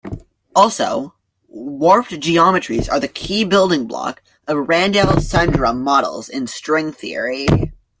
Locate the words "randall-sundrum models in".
4.67-6.47